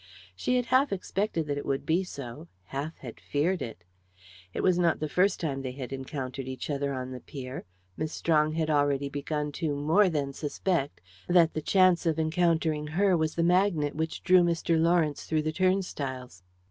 She 0.35 0.55
had 0.55 0.65
half 0.65 0.91
expected 0.91 1.45
that 1.45 1.59
it 1.59 1.65
would 1.67 1.85
be 1.85 2.03
so 2.03 2.47
half 2.73 2.97
had 2.97 3.19
feared 3.19 3.61
it. 3.61 3.83
It 4.51 4.61
was 4.61 4.79
not 4.79 4.99
the 4.99 5.07
first 5.07 5.39
time 5.39 5.61
they 5.61 5.73
had 5.73 5.93
encountered 5.93 6.47
each 6.47 6.71
other 6.71 6.91
on 6.91 7.11
the 7.11 7.19
pier; 7.19 7.65
Miss 7.95 8.11
Strong 8.11 8.53
had 8.53 8.71
already 8.71 9.09
begun 9.09 9.51
to 9.61 9.75
more 9.75 10.09
than 10.09 10.33
suspect 10.33 11.01
that 11.27 11.53
the 11.53 11.61
chance 11.61 12.07
of 12.07 12.17
encountering 12.17 12.87
her 12.87 13.15
was 13.15 13.35
the 13.35 13.43
magnet 13.43 13.93
which 13.95 14.23
drew 14.23 14.41
Mr. 14.41 14.75
Lawrence 14.81 15.25
through 15.25 15.43
the 15.43 15.51
turnstiles. 15.53 16.41